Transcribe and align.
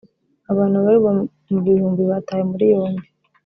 Abantu 0.51 0.75
babarirwa 0.77 1.11
mu 1.51 1.59
bihumbi 1.65 2.01
batawe 2.11 2.43
muri 2.51 2.65
yombi 2.73 3.05